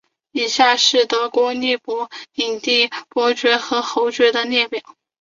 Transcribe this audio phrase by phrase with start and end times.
[0.31, 4.81] 以下是德国利珀领地伯爵和侯爵的列表。